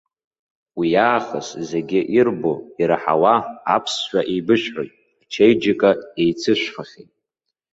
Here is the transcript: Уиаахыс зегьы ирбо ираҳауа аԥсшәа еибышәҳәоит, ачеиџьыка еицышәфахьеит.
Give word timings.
Уиаахыс 0.79 1.47
зегьы 1.69 2.01
ирбо 2.17 2.53
ираҳауа 2.81 3.35
аԥсшәа 3.75 4.21
еибышәҳәоит, 4.33 4.93
ачеиџьыка 5.23 5.91
еицышәфахьеит. 6.21 7.11